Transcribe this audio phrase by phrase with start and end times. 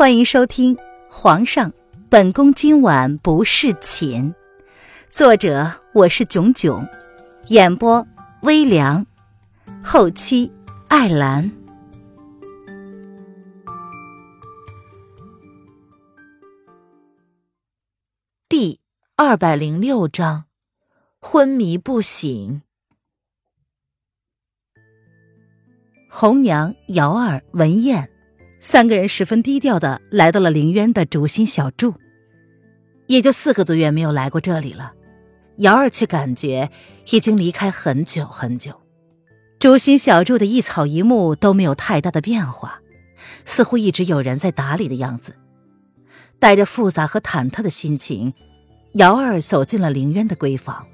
[0.00, 0.74] 欢迎收听
[1.10, 1.74] 《皇上，
[2.08, 4.32] 本宫今晚不侍寝》，
[5.10, 6.88] 作者我是囧囧，
[7.48, 8.06] 演播
[8.40, 9.04] 微凉，
[9.84, 10.50] 后期
[10.88, 11.52] 艾兰。
[18.48, 18.80] 第
[19.16, 20.46] 二百零六章，
[21.20, 22.62] 昏迷不醒。
[26.08, 28.10] 红娘、瑶儿、文燕。
[28.60, 31.94] 三个人十分低调的来到了凌渊的竹心小筑，
[33.06, 34.92] 也就四个多月没有来过这里了。
[35.56, 36.70] 瑶儿却感觉
[37.10, 38.80] 已经离开很久很久。
[39.58, 42.80] 竹心小筑的一草一木都没有太大的变化，
[43.46, 45.36] 似乎一直有人在打理的样子。
[46.38, 48.32] 带着复杂和忐忑的心情，
[48.94, 50.86] 瑶儿走进了凌渊的闺房。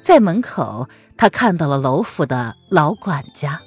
[0.00, 3.62] 在门口，他看到了楼府的老管家。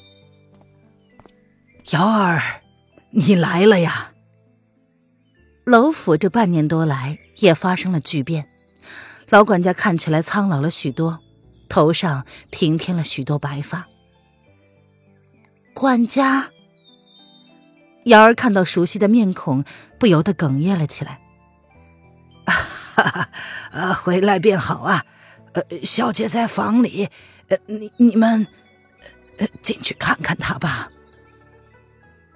[1.92, 2.42] 瑶儿。
[3.18, 4.12] 你来了呀！
[5.64, 8.50] 楼府这半年多来也发生了巨变，
[9.30, 11.20] 老管家看起来苍老了许多，
[11.70, 13.88] 头上平添了许多白发。
[15.74, 16.50] 管家，
[18.04, 19.64] 瑶儿看到熟悉的面孔，
[19.98, 21.22] 不由得哽咽了起来。
[22.46, 23.30] 哈
[23.72, 25.06] 哈，回来便好啊！
[25.54, 27.08] 呃，小姐在房里，
[27.48, 28.46] 呃，你你们，
[29.38, 30.92] 呃，进去看看她吧。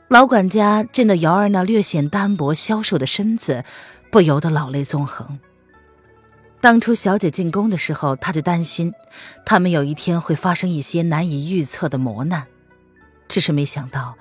[0.09, 3.63] 老管家见到瑶儿那略显单薄、消瘦的身子，
[4.11, 5.39] 不由得老泪纵横。
[6.59, 8.91] 当初小姐进宫的时候，他就担心
[9.45, 12.47] 他们有一天会发生一些难以预测的磨难，
[13.27, 14.15] 只是没想到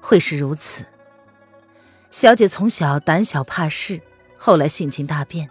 [0.00, 0.84] 会是如此。
[2.10, 4.00] 小姐从小胆小怕事，
[4.36, 5.48] 后来性情大变，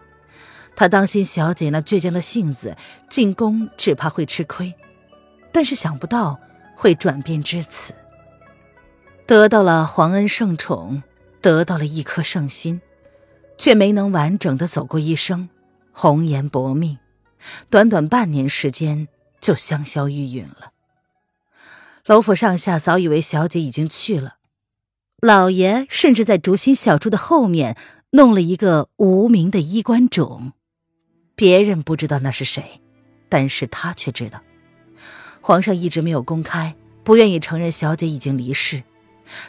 [0.75, 2.75] 他当心小姐那倔强的性子
[3.09, 4.75] 进宫只怕会吃亏，
[5.53, 6.37] 但是想不到
[6.75, 7.93] 会转变至此。
[9.29, 11.03] 得到了皇恩圣宠，
[11.39, 12.81] 得到了一颗圣心，
[13.59, 15.49] 却没能完整的走过一生，
[15.91, 16.97] 红颜薄命，
[17.69, 19.07] 短短半年时间
[19.39, 20.71] 就香消玉殒了。
[22.07, 24.37] 楼府上下早以为小姐已经去了，
[25.21, 27.77] 老爷甚至在竹心小筑的后面
[28.13, 30.53] 弄了一个无名的衣冠冢，
[31.35, 32.81] 别人不知道那是谁，
[33.29, 34.41] 但是他却知道。
[35.39, 38.81] 皇上一直没有公开，不愿意承认小姐已经离世。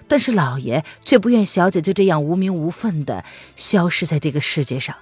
[0.09, 3.25] 但是老爷却不愿小姐就这样无名无分的
[3.57, 4.97] 消失在这个世界上，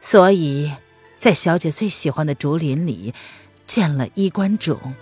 [0.00, 0.72] 所以，
[1.16, 3.14] 在小姐最喜欢的竹林里
[3.66, 4.94] 建了衣冠冢。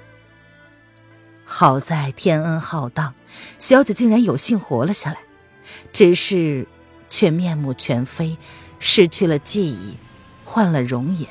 [1.45, 3.15] 好在天恩浩荡，
[3.59, 5.19] 小姐竟然有幸活了下来，
[5.93, 6.67] 只是
[7.09, 8.37] 却面目全非，
[8.79, 9.97] 失去了记忆，
[10.45, 11.29] 换了容颜，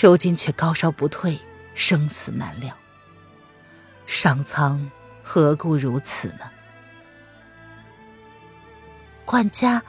[0.00, 1.40] 如今却高烧不退，
[1.74, 2.76] 生死难料。
[4.06, 4.90] 上苍。
[5.34, 6.40] 何故如此呢？
[9.24, 9.82] 管家，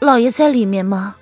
[0.00, 1.16] 老爷在里面吗？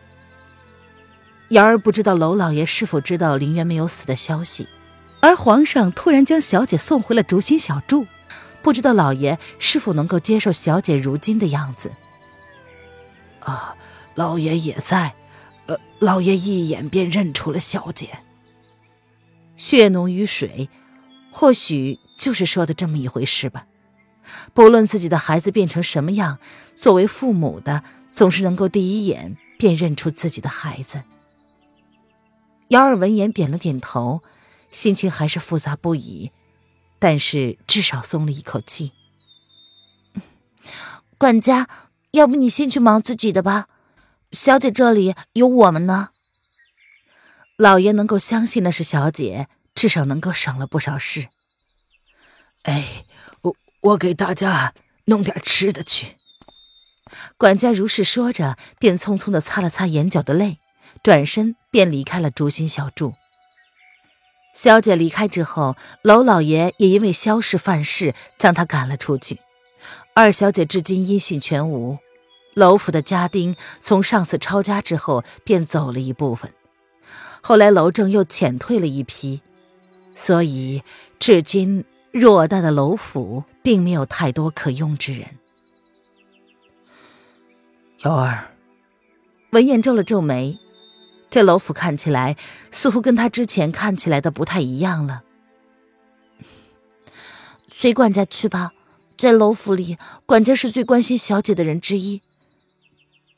[1.48, 4.68] 瑶儿不知道娄老爷是否知道林渊没有死的消息，
[5.20, 8.06] 而皇上突然将小姐送回了竹心小筑，
[8.62, 11.90] 不知道老爷是否能够接受小姐如今的样子。
[13.40, 13.74] 啊，
[14.14, 15.16] 老爷也在，
[15.66, 18.20] 呃，老爷一眼便认出了小姐。
[19.56, 20.70] 血浓于水，
[21.32, 21.98] 或许。
[22.20, 23.66] 就是说的这么一回事吧。
[24.52, 26.38] 不论自己的孩子变成什么样，
[26.76, 31.02] 作为父母的总是能够第一眼便认出自己的孩子。
[32.68, 34.20] 姚儿闻言点了点头，
[34.70, 36.30] 心情还是复杂不已，
[36.98, 38.92] 但是至少松了一口气。
[41.16, 41.66] 管家，
[42.10, 43.66] 要不你先去忙自己的吧，
[44.30, 46.10] 小姐这里有我们呢。
[47.56, 51.28] 老爷能够相信那是小姐，至少能够省了不少事。
[52.64, 53.04] 哎，
[53.42, 54.74] 我我给大家
[55.06, 56.16] 弄点吃的去。
[57.36, 60.58] 管家如是说着，便匆匆的擦了擦眼角的泪，
[61.02, 63.14] 转身便离开了竹心小筑。
[64.52, 69.40] 小姐离开之后，娄老爷也因为萧氏犯事，将她赶了出去。
[70.14, 71.98] 二小姐至今音信全无。
[72.54, 76.52] 娄府的家丁从上次抄家之后便走了一部分，
[77.40, 79.40] 后来娄正又遣退了一批，
[80.14, 80.82] 所以
[81.18, 81.84] 至今。
[82.12, 85.38] 偌大的楼府，并没有太多可用之人。
[88.00, 88.56] 瑶儿，
[89.50, 90.58] 文燕皱了皱眉，
[91.28, 92.36] 这楼府看起来
[92.70, 95.22] 似乎跟他之前看起来的不太一样了。
[97.68, 98.72] 随管家去吧，
[99.16, 99.96] 在楼府里，
[100.26, 102.22] 管家是最关心小姐的人之一。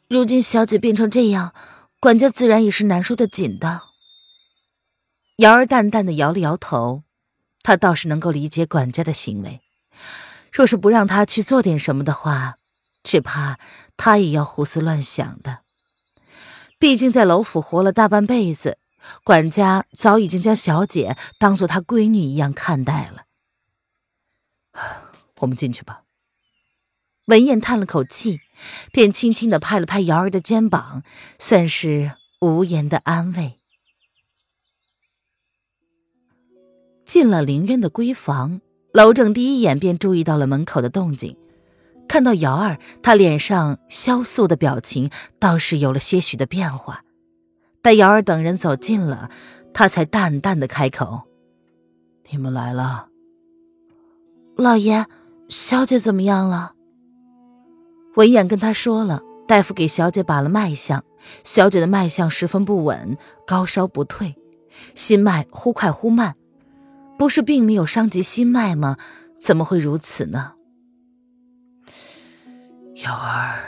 [0.08, 1.52] 如今小姐变成这样，
[2.00, 3.82] 管家自然也是难受的紧的。
[5.36, 7.02] 瑶儿淡淡的摇了摇头。
[7.62, 9.61] 他倒是能够理解管家的行为，
[10.53, 12.56] 若是不让他去做点什么的话，
[13.03, 13.59] 只怕
[13.97, 15.61] 他也要胡思乱想的。
[16.79, 18.79] 毕竟在楼府活了大半辈子，
[19.23, 23.26] 管家早已经将小姐当做他闺女一样看待了。
[25.38, 26.03] 我们进去吧。
[27.26, 28.41] 文燕叹了口气，
[28.91, 31.05] 便轻轻的拍了拍瑶儿的肩膀，
[31.38, 33.62] 算是无言的安慰。
[37.12, 38.62] 进了凌渊的闺房，
[38.94, 41.37] 娄正第一眼便注意到了门口的动静。
[42.09, 47.05] 看到瑶儿，他脸上萧肃的表情倒是有了些许的变化。
[47.82, 49.31] 待瑶儿等人走近了，
[49.75, 51.25] 他才淡淡的开口
[52.32, 53.09] ：“你们来了。”
[54.56, 55.05] 老爷，
[55.50, 56.73] 小姐怎么样了？
[58.14, 61.05] 文燕跟他说了，大夫给小姐把了脉象，
[61.44, 64.35] 小姐的脉象十分不稳，高烧不退，
[64.94, 66.37] 心脉忽快忽慢。
[67.22, 68.96] 不是并没有伤及心脉吗？
[69.38, 70.54] 怎么会如此呢？
[72.96, 73.62] 瑶儿，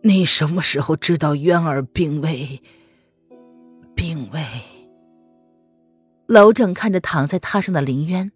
[0.00, 2.62] 你什么时候知道渊儿病危？
[3.94, 4.42] 病危。
[6.26, 8.32] 娄正看着躺在榻上的林渊，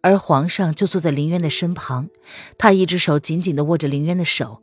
[0.00, 2.10] 而皇上就坐在林渊的身旁，
[2.56, 4.62] 他一只手紧紧的握着林渊的手，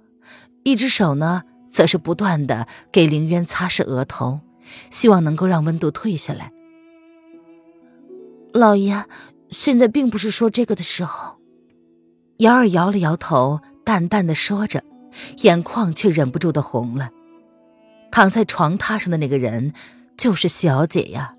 [0.63, 4.39] 一只手呢，则是不断的给林渊擦拭额头，
[4.89, 6.53] 希望能够让温度退下来。
[8.53, 9.06] 老爷，
[9.50, 11.38] 现在并不是说这个的时候。
[12.38, 14.83] 瑶儿摇了摇头，淡淡的说着，
[15.44, 17.12] 眼眶却忍不住的红了。
[18.12, 19.74] 躺在床榻上的那个人，
[20.18, 21.36] 就是小姐呀。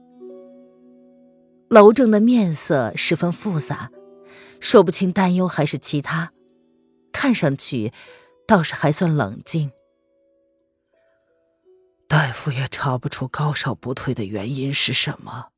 [1.69, 3.91] 楼正的面色十分复杂，
[4.61, 6.33] 说不清担忧还是其他，
[7.13, 7.93] 看上去
[8.47, 9.71] 倒是还算冷静。
[12.09, 15.52] 大夫也查不出高烧不退的原因是什么。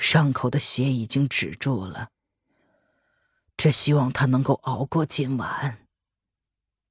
[0.00, 2.08] 伤口的血已经止住了，
[3.54, 5.86] 只希望他能够熬过今晚。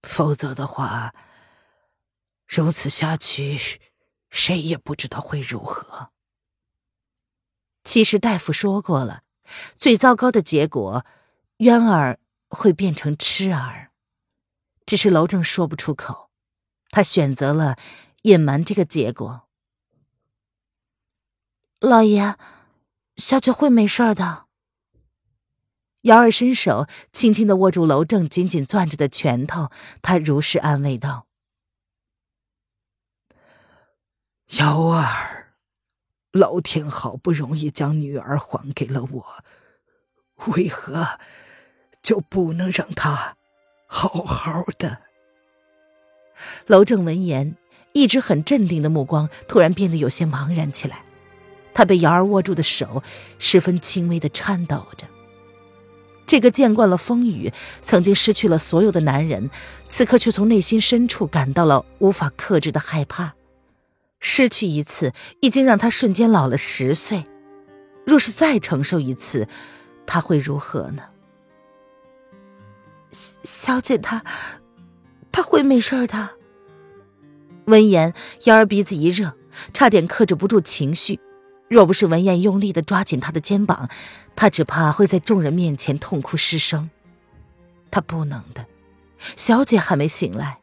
[0.03, 1.15] 否则的话，
[2.47, 3.81] 如此下去，
[4.29, 6.11] 谁也不知道会如何。
[7.83, 9.23] 其实大夫说过了，
[9.75, 11.03] 最糟糕的结果，
[11.57, 13.91] 渊儿会变成痴儿，
[14.85, 16.29] 只是楼正说不出口，
[16.91, 17.75] 他选择了
[18.21, 19.49] 隐瞒这个结果。
[21.79, 22.37] 老爷。
[23.19, 24.45] 小姐会没事的。
[26.03, 29.69] 瑶儿伸手轻轻的握住楼正紧紧攥着的拳头，
[30.01, 31.27] 他如实安慰道
[34.57, 35.53] ：“瑶儿，
[36.31, 39.43] 老天好不容易将女儿还给了我，
[40.53, 41.19] 为何
[42.01, 43.35] 就不能让她
[43.85, 45.01] 好好的？”
[46.65, 47.57] 楼正闻言，
[47.91, 51.03] 一直很镇定的目光突然变得有些茫然起来。
[51.73, 53.03] 他被瑶儿握住的手
[53.37, 55.07] 十分轻微的颤抖着。
[56.25, 57.51] 这个见惯了风雨、
[57.81, 59.49] 曾经失去了所有的男人，
[59.87, 63.33] 此刻却从内心深处感到了无法克制的害怕。
[64.19, 67.23] 失去一次，已经让他瞬间老了十岁。
[68.05, 69.47] 若是再承受一次，
[70.05, 71.03] 他会如何呢？
[73.41, 74.23] 小姐，她，
[75.31, 76.37] 她会没事的。
[77.65, 78.13] 闻言，
[78.43, 79.35] 瑶儿鼻子一热，
[79.73, 81.19] 差点克制不住情绪。
[81.69, 83.89] 若不是文燕用力的抓紧他的肩膀，
[84.35, 86.89] 他只怕会在众人面前痛哭失声。
[87.91, 88.65] 他不能的，
[89.37, 90.59] 小姐还没醒来。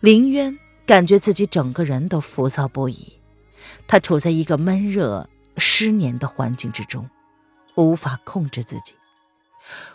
[0.00, 3.18] 林渊感觉自己整个人都浮躁不已，
[3.86, 7.10] 他处在一个闷热、湿黏的环境之中，
[7.76, 8.94] 无法控制自己。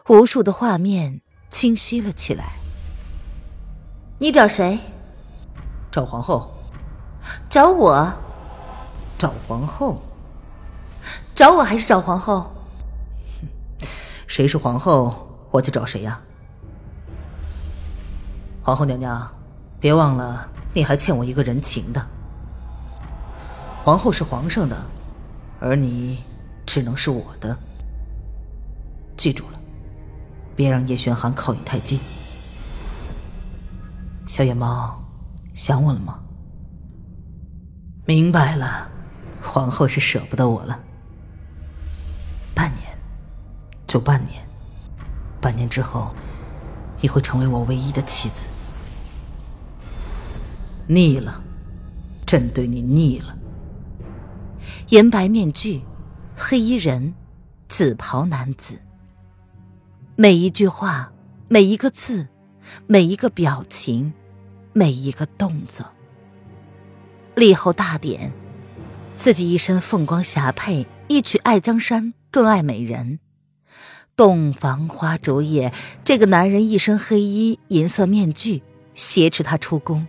[0.10, 2.58] 无数的画面清晰了起来。
[4.20, 4.78] 你找谁？
[5.92, 6.50] 找皇后，
[7.50, 8.10] 找我，
[9.18, 10.02] 找皇后，
[11.36, 12.40] 找我还是找皇后？
[13.42, 13.88] 哼
[14.26, 16.22] 谁是皇后，我就找谁呀。
[18.64, 19.30] 皇后娘娘，
[19.82, 22.02] 别忘了，你还欠我一个人情的。
[23.84, 24.82] 皇后是皇上的，
[25.60, 26.24] 而你
[26.66, 27.58] 只能是我的。
[29.18, 29.60] 记住了，
[30.56, 32.00] 别让叶玄寒靠你太近。
[34.26, 35.01] 小野猫。
[35.54, 36.20] 想我了吗？
[38.06, 38.90] 明白了，
[39.42, 40.80] 皇后是舍不得我了。
[42.56, 42.98] 半年，
[43.88, 44.44] 就半年，
[45.40, 46.16] 半年之后，
[47.00, 48.48] 你会成为我唯一的妻子。
[50.88, 51.42] 腻了，
[52.26, 53.38] 朕对你腻了。
[54.90, 55.84] 银白面具，
[56.36, 57.14] 黑衣人，
[57.70, 58.82] 紫袍男子。
[60.16, 61.14] 每一句话，
[61.48, 62.28] 每一个字，
[62.88, 64.14] 每一个表情。
[64.74, 65.86] 每一个动作。
[67.36, 68.32] 立后大典，
[69.14, 73.20] 自己一身凤光霞帔，一曲爱江山更爱美人。
[74.16, 75.74] 洞房花烛夜，
[76.04, 78.62] 这个男人一身黑衣，银色面具，
[78.94, 80.06] 挟持她出宫。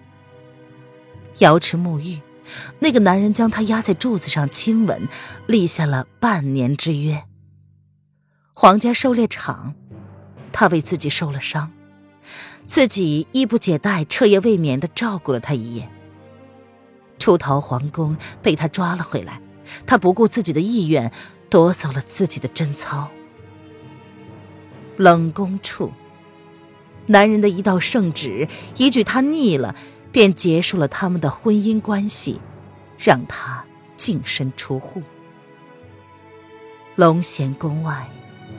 [1.39, 2.21] 瑶池沐浴，
[2.81, 5.09] 那个男人将她压在柱子上亲吻，
[5.47, 7.23] 立下了半年之约。
[8.53, 9.75] 皇家狩猎场，
[10.53, 11.73] 他为自己受了伤，
[12.67, 15.89] 自己衣不解带、彻夜未眠的照顾了他一夜。
[17.19, 19.41] 出逃皇宫，被他抓了回来，
[19.87, 21.13] 他不顾自己的意愿，
[21.49, 23.11] 夺走了自己的贞操。
[24.97, 25.93] 冷宫处，
[27.07, 29.75] 男人的一道圣旨，一句他腻了，
[30.11, 32.41] 便结束了他们的婚姻关系，
[32.99, 33.65] 让他
[33.97, 35.03] 净身出户。
[36.97, 38.09] 龙贤宫外。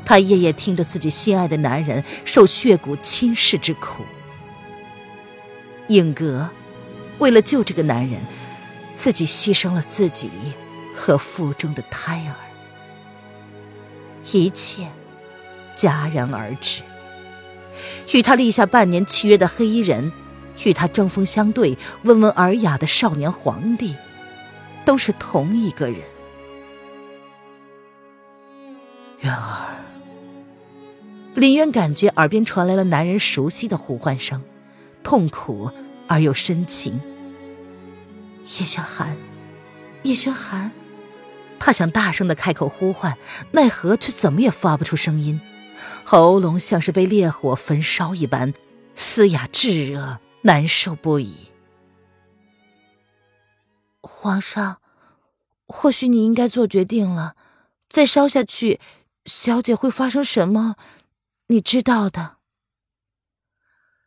[0.05, 4.03] 他夜夜听着自己心爱的男人受血骨侵蚀之苦。
[5.87, 6.49] 影格
[7.19, 8.21] 为了救这个男人，
[8.95, 10.29] 自己牺牲了自己
[10.95, 12.35] 和腹中的胎儿，
[14.31, 14.89] 一切
[15.75, 16.81] 戛然而止。
[18.13, 20.11] 与他立下半年契约的黑衣人，
[20.63, 23.95] 与他针锋相对、温文尔雅的少年皇帝，
[24.85, 25.99] 都是同一个人。
[29.21, 29.72] 渊儿。
[31.35, 34.43] 林渊感觉耳边传来了男人熟悉的呼唤声，
[35.03, 35.71] 痛苦
[36.07, 37.01] 而又深情。
[38.43, 39.17] 叶轩寒，
[40.03, 40.71] 叶轩寒，
[41.59, 43.17] 他想大声的开口呼唤，
[43.51, 45.41] 奈何却怎么也发不出声音，
[46.03, 48.53] 喉咙像是被烈火焚烧一般，
[48.95, 51.49] 嘶哑炙热，难受不已。
[54.01, 54.77] 皇上，
[55.65, 57.35] 或许你应该做决定了，
[57.89, 58.79] 再烧下去，
[59.25, 60.75] 小姐会发生什么？
[61.47, 62.37] 你知道的。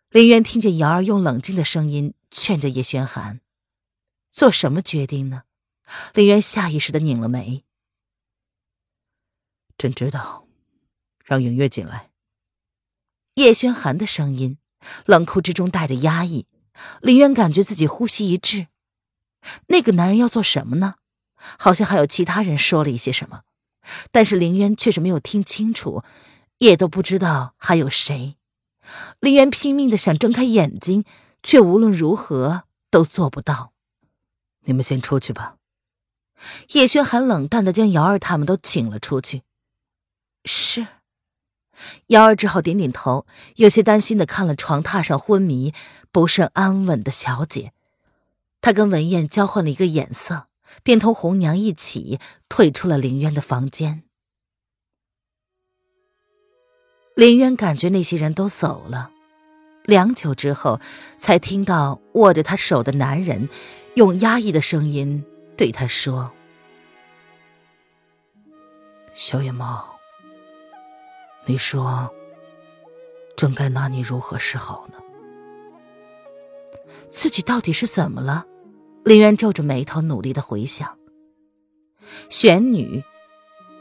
[0.09, 3.40] 林渊听见瑶儿用冷静的声音劝着叶轩寒，
[4.31, 5.43] 做什么决定呢？
[6.14, 7.64] 林渊下意识的拧了眉。
[9.76, 10.49] 朕知道，
[11.25, 12.11] 让影月进来。
[13.35, 14.57] 叶轩寒的声音
[15.05, 16.47] 冷酷之中带着压抑，
[17.02, 18.69] 林渊感觉自己呼吸一滞。
[19.66, 20.95] 那个男人要做什么呢？
[21.37, 23.43] 好像还有其他人说了一些什么，
[24.11, 26.02] 但是林渊却是没有听清楚。
[26.59, 28.37] 也都不知道还有谁，
[29.21, 31.05] 林渊拼命的想睁开眼睛，
[31.43, 33.73] 却无论如何都做不到。
[34.65, 35.57] 你们先出去吧。
[36.73, 39.43] 叶轩寒冷淡的将瑶儿他们都请了出去。
[40.45, 40.87] 是，
[42.09, 45.73] 瑶儿只好点点头，有些担心的看了床榻上昏迷、
[46.11, 47.73] 不甚安稳的小姐。
[48.61, 50.49] 她跟文燕交换了一个眼色，
[50.83, 54.03] 便同红娘一起退出了林渊的房间。
[57.17, 59.11] 林渊感觉那些人都走了，
[59.85, 60.79] 良久之后，
[61.17, 63.49] 才听到握着他手的男人
[63.95, 65.25] 用压抑的声音
[65.57, 66.31] 对他说
[69.17, 69.97] ：“小野猫，
[71.47, 72.13] 你说，
[73.35, 74.99] 朕该拿你如何是好呢？
[77.09, 78.45] 自己到底是怎么了？”
[79.05, 80.99] 林渊皱着眉头，努力的回想。
[82.29, 83.03] 玄女，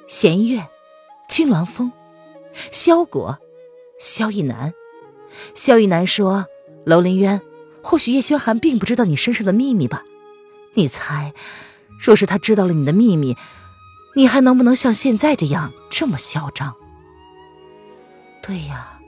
[0.08, 0.70] 弦月，
[1.28, 1.92] 青鸾峰。
[2.72, 3.40] 萧果，
[4.00, 4.74] 萧逸南，
[5.54, 6.48] 萧逸南说
[6.86, 7.42] ：“楼林渊，
[7.82, 10.04] 或许叶轩寒并不知道你身上的秘密吧？
[10.74, 11.34] 你猜，
[12.00, 13.36] 若是他知道了你的秘密，
[14.16, 16.76] 你还能不能像现在这样这么嚣张？”
[18.42, 19.00] 对呀，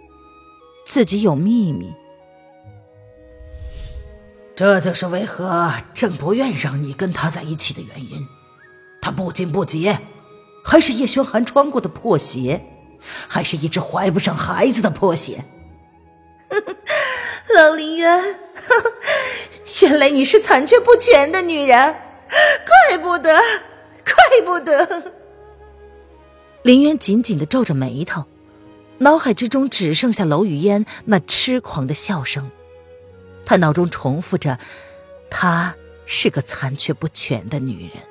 [0.86, 1.94] 自己有秘密，
[4.56, 8.28] 这就是为何朕不愿让你跟他在一起的原因。
[9.00, 10.00] 他不仅不洁，
[10.64, 12.66] 还是叶轩寒穿过的破鞋。
[13.28, 15.44] 还是一只怀不上孩子的破鞋。
[17.54, 18.40] 老林渊，
[19.82, 21.96] 原来你是残缺不全的女人，
[22.90, 23.40] 怪不得，
[24.04, 25.14] 怪不得。
[26.64, 28.26] 林渊紧紧的皱着眉头，
[29.00, 32.52] 脑海之中只剩下娄雨嫣那痴狂的笑声。
[33.46, 34.60] 他脑中重复着，
[35.30, 35.76] 她
[36.06, 38.04] 是个残缺不全的女人，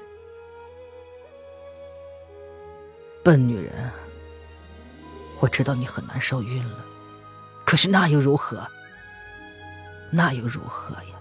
[3.23, 3.73] 笨女人。
[5.41, 6.85] 我知道你很难受晕了，
[7.65, 8.67] 可是那又如何？
[10.11, 11.15] 那又如何呀？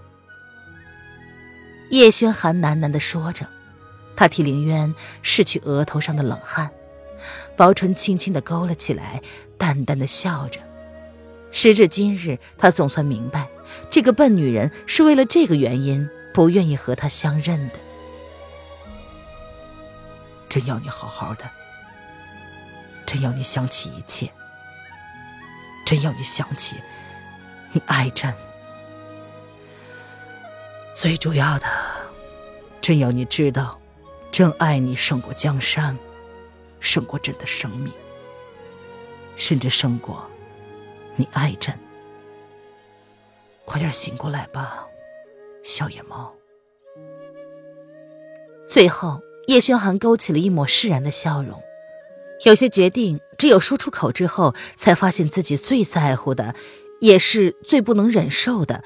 [1.90, 3.46] 叶轩寒喃喃的说着，
[4.16, 6.70] 他替林渊拭去额头上的冷汗，
[7.56, 9.22] 薄唇轻轻的勾了起来，
[9.58, 10.60] 淡淡的笑着。
[11.52, 13.48] 时至今日，他总算明白，
[13.90, 17.74] 这个笨女人是为了这个原因不愿意和他相认的。
[20.48, 21.50] 真要你好好的。
[23.16, 24.30] 真要你想起一切，
[25.86, 26.76] 真要你想起
[27.72, 28.30] 你爱朕。
[30.92, 31.66] 最主要的，
[32.82, 33.80] 朕要你知道，
[34.30, 35.96] 朕爱你胜过江山，
[36.78, 37.90] 胜过朕的生命。
[39.38, 40.30] 甚至胜过
[41.16, 41.74] 你爱朕。
[43.64, 44.84] 快点醒过来吧，
[45.64, 46.34] 小野猫。
[48.68, 51.62] 最后，叶轩寒勾起了一抹释然的笑容。
[52.44, 56.54] 有些决定，只有说出口之后，才发现自己最在乎的，
[57.00, 58.84] 也是最不能忍受的，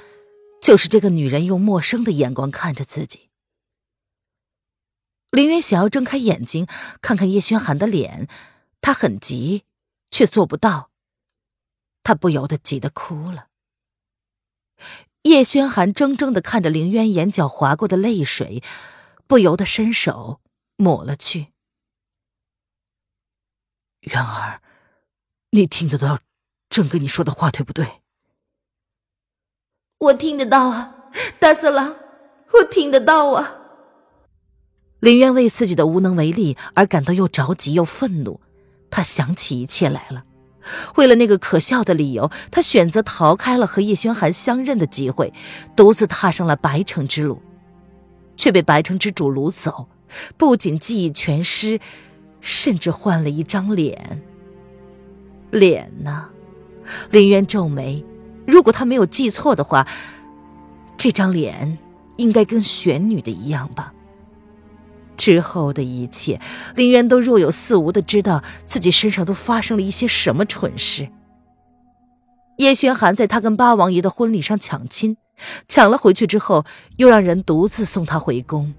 [0.62, 3.28] 就是这个女人用陌生的眼光看着自己。
[5.30, 6.66] 林渊想要睁开眼睛
[7.00, 8.28] 看看叶轩寒的脸，
[8.80, 9.64] 他很急，
[10.11, 10.90] 却做不到。
[12.02, 13.47] 他不由得急得哭了。
[15.25, 18.62] 叶轩寒怔怔的看着林渊眼角划过的泪水，
[19.26, 20.40] 不由得伸手
[20.76, 21.49] 抹了去。
[24.02, 24.62] 渊儿，
[25.50, 26.21] 你听得到
[26.71, 28.00] 朕跟你说的话对不对？
[29.99, 30.95] 我听得到啊，
[31.38, 31.97] 大色狼，
[32.54, 33.57] 我听得到啊。
[35.00, 38.40] 林渊为自己的无能为力而感到又着急又愤怒，
[38.90, 40.25] 他想起一切来了。
[40.97, 45.33] 为了那个可笑的理由，他选择逃开了和叶轩寒相认的机会，
[45.76, 47.42] 独自踏上了白城之路，
[48.37, 49.88] 却被白城之主掳走，
[50.37, 51.80] 不仅记忆全失，
[52.40, 54.23] 甚至换了一张脸。
[55.50, 56.28] 脸呢？
[57.11, 58.04] 林渊皱眉，
[58.47, 59.87] 如果他没有记错的话，
[60.97, 61.78] 这张脸
[62.16, 63.92] 应该跟玄女的一样吧。
[65.16, 66.40] 之后的一切，
[66.75, 71.11] 林渊都若有似无的知道自己身上都发生了一些什么蠢事。
[72.56, 75.16] 叶轩寒在他跟八王爷的婚礼上抢亲，
[75.68, 76.64] 抢了回去之后，
[76.97, 78.75] 又让人独自送他回宫。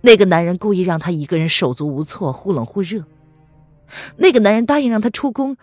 [0.00, 3.04] 那个男人故意让他一个人手足无措，忽冷忽热。
[4.16, 5.56] 那个男人答应让他出宫，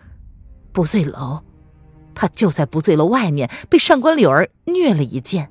[0.72, 1.42] 不醉楼，
[2.14, 5.50] 他就在不醉楼外面被上官柳儿虐了一剑。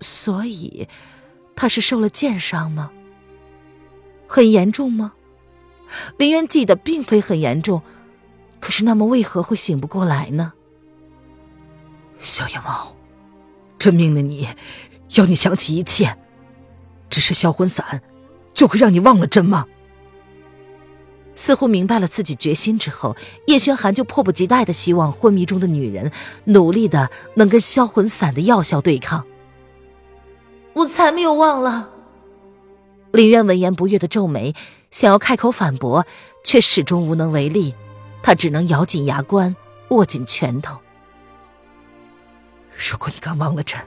[0.00, 0.88] 所以。
[1.56, 2.90] 他是受了剑伤吗？
[4.26, 5.12] 很严重吗？
[6.18, 7.80] 林渊记得并非很严重，
[8.58, 10.54] 可是那么为何会醒不过来呢？
[12.18, 12.96] 小野猫，
[13.78, 14.48] 朕命令你，
[15.14, 16.18] 要你想起一切。
[17.14, 18.02] 只是销魂散，
[18.54, 19.66] 就会让你忘了朕吗？
[21.36, 26.10] 似乎明白了自己决心之后，叶轩寒就迫不及待的希望昏迷中的女人
[26.46, 29.24] 努力的能跟销魂散的药效对抗。
[30.72, 31.88] 我才没有忘了。
[33.12, 34.52] 林渊闻言不悦的皱眉，
[34.90, 36.04] 想要开口反驳，
[36.42, 37.76] 却始终无能为力。
[38.24, 39.54] 他只能咬紧牙关，
[39.90, 40.80] 握紧拳头。
[42.74, 43.80] 如果你敢忘了朕，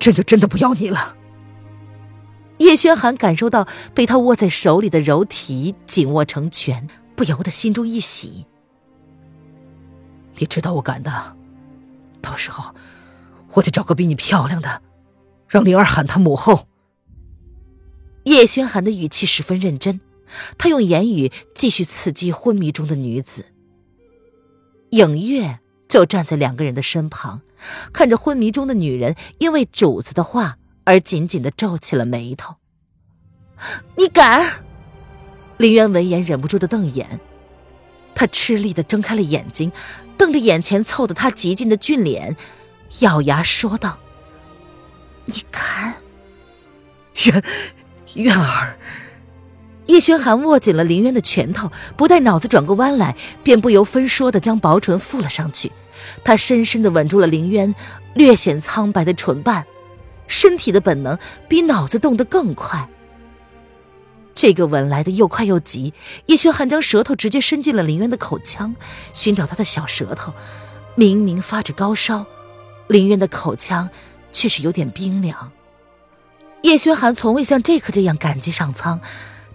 [0.00, 1.14] 朕就真的不要你了。
[2.60, 8.44] 叶轩寒感受到被他握在手里的柔体紧握成拳，不由得心中一喜。
[10.36, 11.36] 你知道我敢的，
[12.20, 12.74] 到时候
[13.54, 14.82] 我得找个比你漂亮的。
[15.48, 16.68] 让灵儿喊他母后。
[18.24, 20.00] 叶轩寒的语气十分认真，
[20.58, 23.46] 他用言语继续刺激昏迷中的女子。
[24.90, 27.40] 影月就站在两个人的身旁，
[27.92, 32.56] 看着昏迷中的女人因为主子的话而紧紧的皱起了眉头。
[33.96, 34.64] 你敢？
[35.58, 37.20] 林渊闻言忍不住的瞪眼，
[38.14, 39.70] 他吃力的睁开了眼睛，
[40.16, 42.36] 瞪着眼前凑得他极近的俊脸，
[43.00, 43.98] 咬牙说道。
[45.26, 45.96] 你看，
[47.26, 47.42] 渊
[48.14, 48.78] 渊儿，
[49.86, 55.70] 叶轩寒握紧了林渊的拳头，不待脑子转过弯来，便不由分说的将薄唇附了上去。
[56.24, 57.74] 他深深的吻住了林渊
[58.14, 59.66] 略显苍白的唇瓣，
[60.30, 62.88] 身体的本能比脑子动得更快。
[64.34, 65.92] 这个吻来的又快又急，
[66.24, 68.74] 叶轩寒将舌头直接伸进了林渊的口腔，
[69.12, 70.32] 寻找他的小舌头，
[70.94, 72.24] 明明发着高烧，
[72.88, 73.90] 林渊的口腔。
[74.32, 75.50] 却是有点冰凉。
[76.62, 79.00] 叶轩寒从未像这刻这样感激上苍，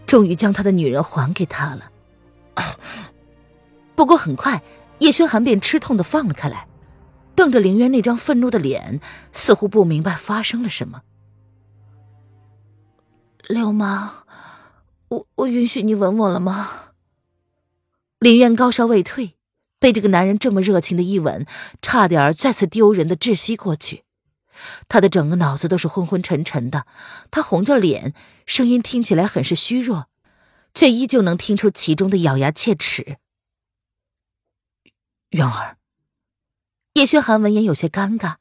[0.05, 1.89] 终于将他的女人还给他了。
[3.95, 4.61] 不过很快，
[4.99, 6.67] 叶轩寒便吃痛的放了开来，
[7.35, 8.99] 瞪着凌渊那张愤怒的脸，
[9.33, 11.01] 似乎不明白发生了什么。
[13.47, 14.25] 流氓，
[15.09, 16.93] 我我允许你吻我了吗？
[18.19, 19.35] 林渊高烧未退，
[19.77, 21.45] 被这个男人这么热情的一吻，
[21.81, 24.03] 差点再次丢人的窒息过去。
[24.87, 26.87] 他的整个脑子都是昏昏沉沉的，
[27.29, 30.07] 他红着脸，声音听起来很是虚弱，
[30.73, 33.17] 却依旧能听出其中的咬牙切齿。
[35.31, 35.77] 渊儿，
[36.95, 38.35] 叶轩寒闻言有些尴尬。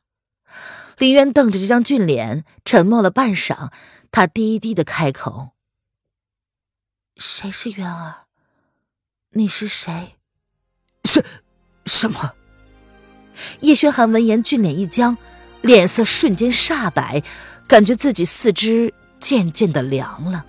[0.99, 3.73] 林渊瞪着这张俊脸，沉默了半晌，
[4.13, 5.51] 他低低的开口
[7.19, 8.27] ：“谁是渊儿？
[9.31, 10.15] 你是谁
[11.03, 11.25] ？”“什
[11.85, 12.35] 什么？”
[13.63, 15.19] 叶轩寒闻言，俊脸一僵。
[15.61, 17.23] 脸色瞬间煞白，
[17.67, 20.45] 感觉自己四肢渐渐的凉了。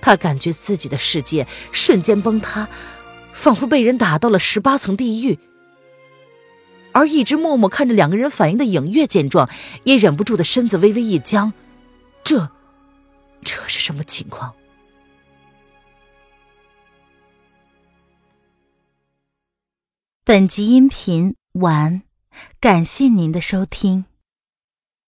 [0.00, 2.66] 他感觉自己的世界瞬间崩塌，
[3.34, 5.38] 仿佛被人打到了十八层地狱。
[6.96, 9.50] 而一直默默看着两个人反应的影月见状，
[9.84, 11.52] 也忍不住的身子微微一僵。
[12.24, 12.50] 这，
[13.44, 14.54] 这是什么情况？
[20.24, 22.00] 本集音频完，
[22.58, 24.06] 感谢您的收听。